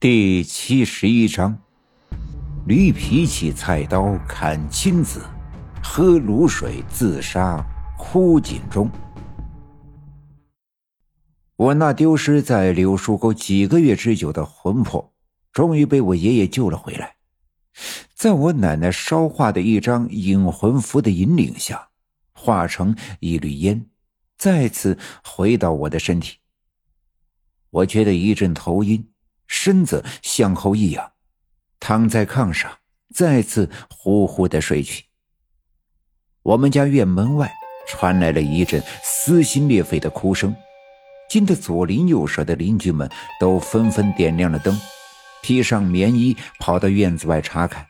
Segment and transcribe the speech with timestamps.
[0.00, 1.58] 第七十一章：
[2.68, 5.20] 驴脾气，菜刀砍亲子，
[5.82, 7.60] 喝卤水自杀
[7.98, 8.88] 枯井中。
[11.56, 15.12] 我那丢失在柳树沟几个月之久的魂魄，
[15.52, 17.16] 终于被我爷爷救了回来。
[18.14, 21.88] 在我奶奶烧化的一张引魂符的引领下，
[22.32, 23.84] 化成一缕烟，
[24.36, 26.36] 再次回到我的身体。
[27.70, 29.04] 我觉得一阵头晕。
[29.48, 31.12] 身子向后一仰，
[31.80, 32.70] 躺在炕上，
[33.12, 35.06] 再次呼呼的睡去。
[36.42, 37.50] 我们家院门外
[37.88, 40.54] 传来了一阵撕心裂肺的哭声，
[41.28, 43.10] 惊得左邻右舍的邻居们
[43.40, 44.78] 都纷纷点亮了灯，
[45.42, 47.84] 披上棉衣跑到院子外查看。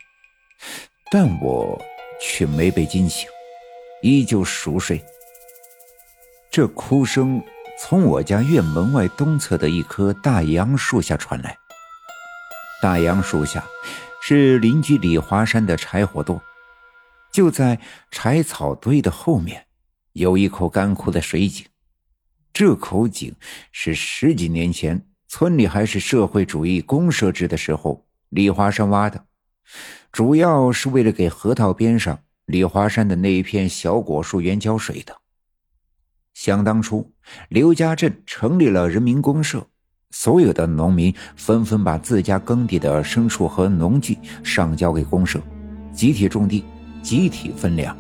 [1.11, 1.81] 但我
[2.21, 3.29] 却没被惊醒，
[4.03, 5.05] 依旧熟睡。
[6.51, 7.43] 这哭声。
[7.81, 11.57] 从我家院门外东侧的一棵大杨树下传来。
[12.83, 13.65] 大杨树下
[14.21, 16.41] 是邻居李华山的柴火垛，
[17.33, 17.79] 就在
[18.11, 19.67] 柴草堆的后面，
[20.13, 21.65] 有一口干枯的水井。
[22.53, 23.35] 这口井
[23.71, 29.25] 是十几年前村里还是社会主义公社制的时候，李华山挖的，
[30.11, 35.17] 主要是为了给河道边上李华山的那一片小果树园浇水的。
[36.41, 37.11] 想当初，
[37.49, 39.67] 刘家镇成立了人民公社，
[40.13, 45.41] 所有的农民纷纷把自家耕地的牲畜和农具上交给公社，
[45.93, 46.65] 集体种地，
[47.03, 47.97] 集体分粮，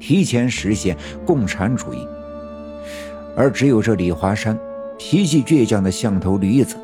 [0.00, 2.04] 提前实现共产主义。
[3.36, 4.58] 而只有这李华山，
[4.98, 6.74] 脾气倔强的像头驴子，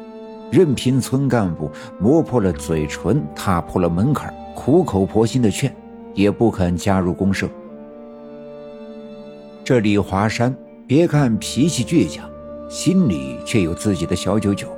[0.53, 1.69] 任凭村干部
[1.99, 5.75] 磨破了嘴唇，踏破了门槛，苦口婆心的劝，
[6.15, 7.51] 也不肯加入公社。
[9.65, 10.57] 这李华山。
[10.89, 12.27] 别看脾气倔强，
[12.71, 14.75] 心里却有自己的小九九。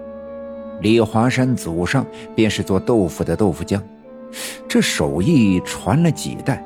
[0.81, 3.81] 李华山祖上便是做豆腐的豆腐匠，
[4.69, 6.65] 这手艺传了几代。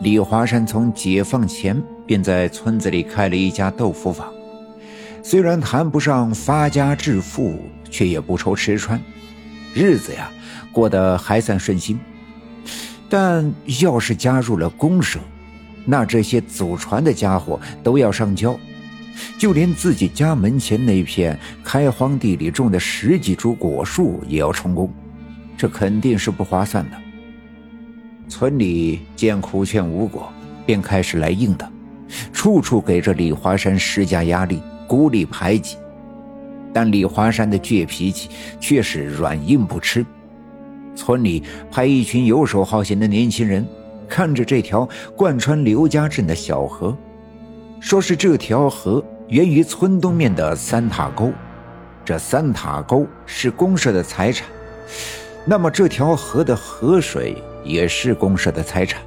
[0.00, 4.32] 李华山从解放前便在村子里开了一家豆腐坊，
[5.24, 7.58] 虽然谈不上发家致富，
[7.90, 9.00] 却也不愁吃穿，
[9.74, 10.30] 日子呀
[10.70, 11.98] 过得还算顺心。
[13.08, 15.18] 但要是加入了公社，
[15.84, 18.58] 那这些祖传的家伙都要上交，
[19.36, 24.92] 就连自己家门前那片开荒地里种的十几株果树也要充公，
[25.56, 26.96] 这肯定是不划算的。
[28.28, 30.32] 村里见苦劝无果，
[30.64, 31.70] 便开始来硬的，
[32.32, 35.76] 处处给这李华山施加压力，孤立排挤。
[36.72, 40.06] 但李华山的倔脾气却是软硬不吃。
[40.94, 43.66] 村里派一群游手好闲的年轻人。
[44.12, 44.86] 看着这条
[45.16, 46.94] 贯穿刘家镇的小河，
[47.80, 51.32] 说是这条河源于村东面的三塔沟，
[52.04, 54.46] 这三塔沟是公社的财产，
[55.46, 59.00] 那么这条河的河水也是公社的财产，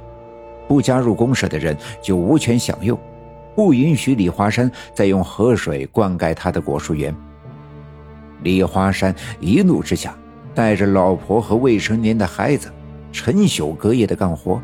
[0.66, 2.98] 不加入公社的人就无权享用，
[3.54, 7.14] 不允许李华山再用河水灌溉他的果树园。
[8.42, 10.12] 李华山一怒之下，
[10.52, 12.72] 带着老婆和未成年的孩子，
[13.12, 14.60] 晨宿隔夜的干活。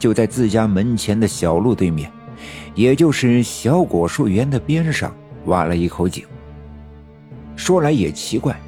[0.00, 2.10] 就在自家门前的小路对面，
[2.74, 6.24] 也就是小果树园的边上，挖了一口井。
[7.54, 8.58] 说来也奇怪，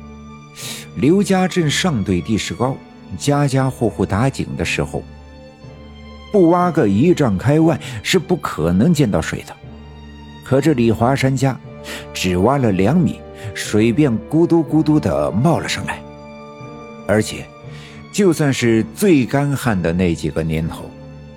[0.97, 2.76] 刘家镇上对地势高，
[3.16, 5.03] 家家户户打井的时候，
[6.31, 9.56] 不挖个一丈开外是不可能见到水的。
[10.44, 11.59] 可这李华山家，
[12.12, 13.19] 只挖了两米，
[13.54, 15.99] 水便咕嘟咕嘟的冒了上来。
[17.09, 17.47] 而且，
[18.12, 20.91] 就算是最干旱的那几个年头。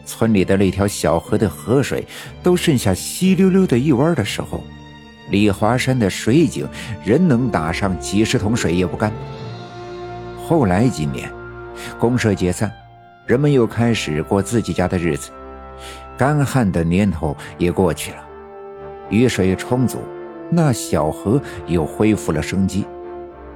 [0.06, 2.06] 村里的那条小河的河水
[2.44, 4.64] 都剩下稀溜溜的一弯的时候，
[5.30, 6.68] 李华山的水井
[7.04, 9.12] 仍能打上几十桶水也不干。
[10.48, 11.32] 后来几年，
[12.00, 12.72] 公社解散，
[13.26, 15.32] 人们又开始过自己家的日子，
[16.16, 18.24] 干旱的年头也过去了，
[19.10, 19.98] 雨水充足，
[20.52, 22.86] 那小河又恢复了生机。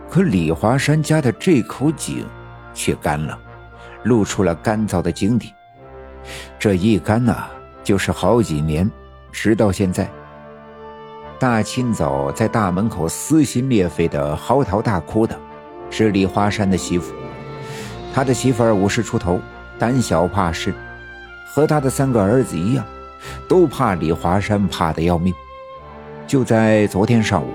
[0.09, 2.26] 可李华山家的这口井
[2.73, 3.38] 却干了，
[4.06, 5.53] 露出了干燥的井底。
[6.58, 7.47] 这一干呐，
[7.84, 8.90] 就是好几年，
[9.31, 10.09] 直到现在。
[11.40, 15.34] 大清早在大门口撕心裂肺的嚎啕大哭的，
[15.90, 17.14] 是李华山的媳妇。
[18.14, 19.40] 他的媳妇儿五十出头，
[19.78, 20.73] 胆小怕事，
[21.47, 22.84] 和他的三个儿子一样，
[23.47, 25.34] 都怕李华山，怕得要命。
[26.28, 27.53] 就在昨天上午，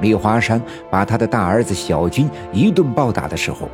[0.00, 3.68] 李华山把他的大儿子小军一顿暴打的时候，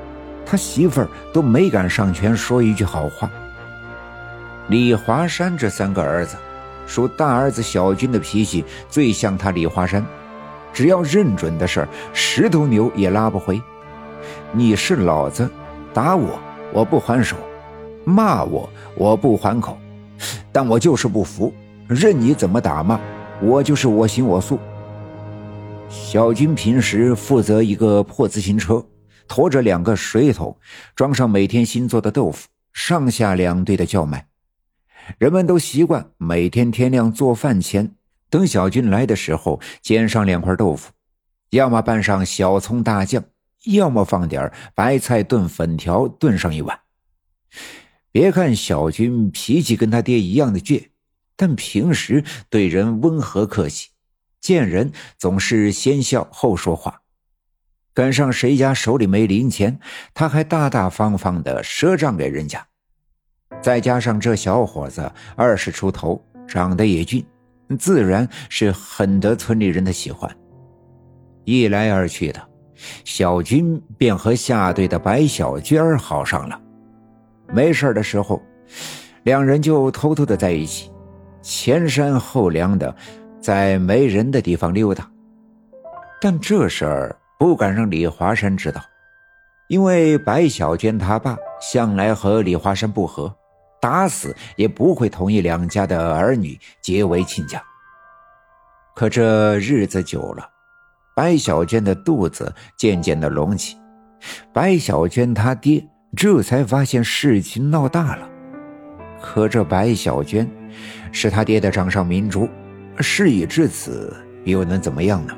[0.46, 3.30] 他媳妇儿都没敢上前说一句好话。
[4.68, 6.36] 李华山这三个儿子，
[6.86, 10.04] 属大儿子小军的脾气最像他李华山，
[10.72, 13.60] 只要认准的事儿，十头牛也拉不回。
[14.52, 15.48] 你是老子，
[15.92, 16.38] 打我
[16.72, 17.36] 我不还手，
[18.04, 19.76] 骂我我不还口，
[20.50, 21.52] 但我就是不服，
[21.86, 22.98] 任你怎么打骂，
[23.42, 24.58] 我就是我行我素。
[25.90, 28.82] 小军平时负责一个破自行车，
[29.28, 30.56] 驮着两个水桶，
[30.96, 34.26] 装上每天新做的豆腐，上下两队的叫卖。
[35.18, 37.94] 人们都习惯每天天亮做饭前，
[38.30, 40.92] 等小军来的时候，煎上两块豆腐，
[41.50, 43.22] 要么拌上小葱大酱，
[43.66, 46.80] 要么放点白菜炖粉条炖上一碗。
[48.10, 50.88] 别看小军脾气跟他爹一样的倔，
[51.36, 53.90] 但平时对人温和客气，
[54.40, 57.02] 见人总是先笑后说话。
[57.92, 59.78] 赶上谁家手里没零钱，
[60.14, 62.66] 他还大大方方的赊账给人家。
[63.64, 67.24] 再加上这小伙子二十出头，长得也俊，
[67.78, 70.30] 自然是很得村里人的喜欢。
[71.46, 72.38] 一来二去的，
[73.06, 76.60] 小军便和下队的白小娟好上了。
[77.54, 78.42] 没事的时候，
[79.22, 80.92] 两人就偷偷的在一起，
[81.40, 82.94] 前山后梁的，
[83.40, 85.10] 在没人的地方溜达。
[86.20, 88.82] 但这事儿不敢让李华山知道，
[89.68, 93.34] 因为白小娟他爸向来和李华山不和。
[93.84, 97.62] 打死也不会同意两家的儿女结为亲家。
[98.94, 100.48] 可这日子久了，
[101.14, 103.76] 白小娟的肚子渐渐的隆起，
[104.54, 105.86] 白小娟她爹
[106.16, 108.26] 这才发现事情闹大了。
[109.20, 110.50] 可这白小娟
[111.12, 112.48] 是他爹的掌上明珠，
[113.00, 115.36] 事已至此，又能怎么样呢？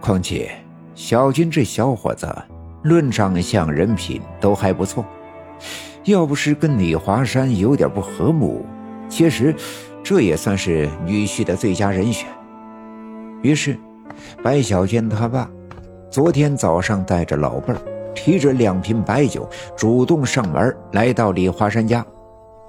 [0.00, 0.52] 况且
[0.94, 2.32] 小军这小伙子，
[2.84, 5.04] 论长相、人品都还不错。
[6.06, 8.64] 要不是跟李华山有点不和睦，
[9.08, 9.52] 其实
[10.04, 12.28] 这也算是女婿的最佳人选。
[13.42, 13.76] 于是，
[14.40, 15.50] 白小娟他爸
[16.08, 17.82] 昨天早上带着老伴儿，
[18.14, 22.06] 提着两瓶白酒，主动上门来到李华山家，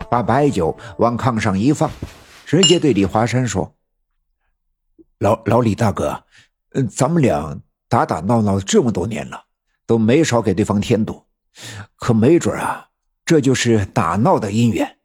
[0.09, 1.91] 把白酒往炕上一放，
[2.43, 3.71] 直接对李华山说
[5.19, 6.23] ：“老老李大哥，
[6.73, 7.55] 嗯，咱们俩
[7.87, 9.43] 打打闹闹这么多年了，
[9.85, 11.21] 都没少给对方添堵，
[11.97, 12.85] 可没准啊。”
[13.27, 14.99] 这就是打闹的姻缘，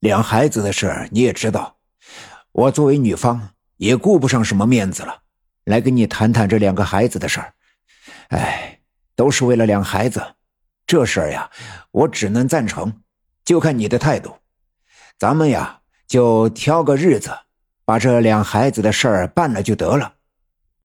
[0.00, 1.78] 两孩子的事儿你也知道，
[2.52, 5.22] 我作为女方也顾不上什么面子了，
[5.64, 7.54] 来跟你谈谈这两个孩子的事儿。
[8.28, 8.80] 哎，
[9.16, 10.22] 都是为了两孩子，
[10.86, 11.50] 这事儿呀，
[11.90, 13.00] 我只能赞成，
[13.46, 14.36] 就看你的态度。
[15.18, 17.30] 咱们呀，就挑个日子，
[17.86, 20.12] 把这两孩子的事儿办了就得了。